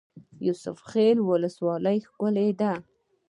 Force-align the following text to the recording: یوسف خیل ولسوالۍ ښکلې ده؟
یوسف 0.47 0.77
خیل 0.91 1.17
ولسوالۍ 1.29 1.97
ښکلې 2.07 2.47
ده؟ 2.59 2.73